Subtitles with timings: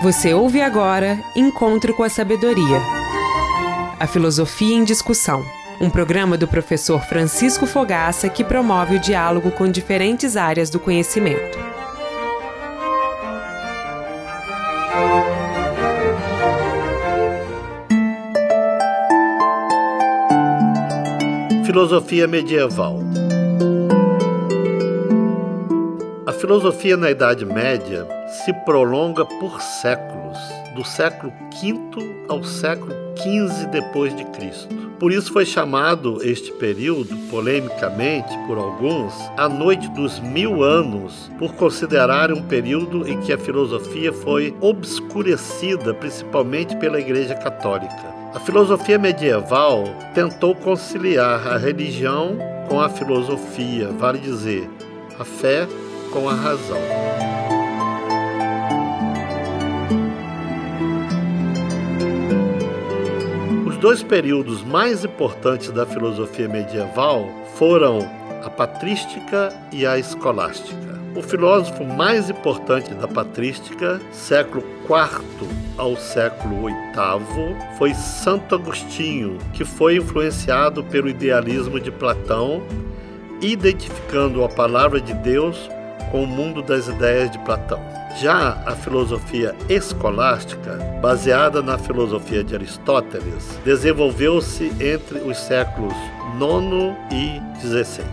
[0.00, 2.80] Você ouve agora Encontro com a Sabedoria.
[3.98, 5.44] A Filosofia em Discussão.
[5.80, 11.58] Um programa do professor Francisco Fogaça que promove o diálogo com diferentes áreas do conhecimento.
[21.66, 23.00] Filosofia medieval.
[26.38, 30.38] Filosofia na Idade Média se prolonga por séculos,
[30.76, 31.74] do século V
[32.28, 34.68] ao século XV depois de Cristo.
[35.00, 41.54] Por isso foi chamado este período, polemicamente por alguns, a Noite dos Mil Anos, por
[41.54, 48.14] considerar um período em que a filosofia foi obscurecida, principalmente pela Igreja Católica.
[48.32, 52.36] A filosofia medieval tentou conciliar a religião
[52.68, 54.68] com a filosofia, vale dizer,
[55.18, 55.66] a fé
[56.12, 56.78] com a razão.
[63.66, 68.08] Os dois períodos mais importantes da filosofia medieval foram
[68.42, 70.98] a patrística e a escolástica.
[71.16, 79.64] O filósofo mais importante da patrística, século IV ao século VIII, foi Santo Agostinho, que
[79.64, 82.62] foi influenciado pelo idealismo de Platão,
[83.40, 85.68] identificando a palavra de Deus
[86.10, 87.97] com o mundo das ideias de Platão.
[88.16, 95.94] Já a filosofia escolástica, baseada na filosofia de Aristóteles, desenvolveu-se entre os séculos
[96.38, 98.04] IX e XVI.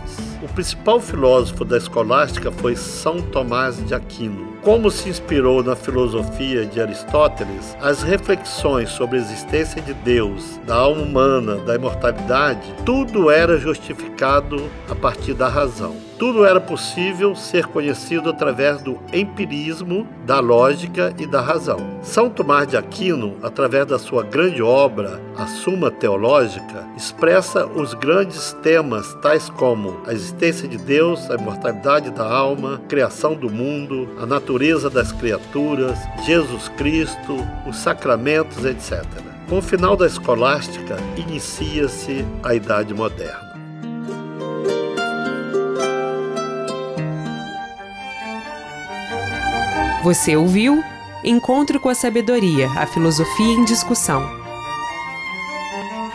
[0.42, 4.56] O principal filósofo da escolástica foi São Tomás de Aquino.
[4.62, 10.74] Como se inspirou na filosofia de Aristóteles, as reflexões sobre a existência de Deus, da
[10.74, 15.96] alma humana, da imortalidade, tudo era justificado a partir da razão.
[16.18, 19.85] Tudo era possível ser conhecido através do empirismo,
[20.24, 21.78] da lógica e da razão.
[22.02, 28.52] São Tomás de Aquino, através da sua grande obra, a Suma Teológica, expressa os grandes
[28.62, 34.08] temas tais como a existência de Deus, a imortalidade da alma, a criação do mundo,
[34.20, 37.36] a natureza das criaturas, Jesus Cristo,
[37.66, 39.04] os sacramentos, etc.
[39.48, 43.55] Com o final da escolástica, inicia-se a Idade Moderna.
[50.06, 50.84] Você ouviu
[51.24, 54.22] Encontro com a Sabedoria, a Filosofia em Discussão.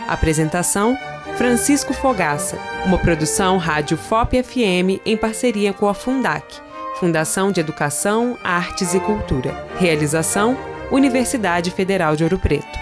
[0.08, 0.96] Apresentação:
[1.36, 6.58] Francisco Fogaça, uma produção Rádio FOP FM em parceria com a Fundac,
[6.98, 9.68] Fundação de Educação, Artes e Cultura.
[9.78, 10.56] Realização:
[10.90, 12.81] Universidade Federal de Ouro Preto.